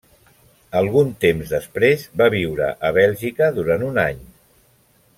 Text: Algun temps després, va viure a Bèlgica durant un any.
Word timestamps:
Algun 0.79 1.11
temps 1.25 1.51
després, 1.57 2.07
va 2.23 2.31
viure 2.37 2.73
a 2.89 2.91
Bèlgica 2.99 3.51
durant 3.59 3.85
un 3.93 4.05
any. 4.09 4.29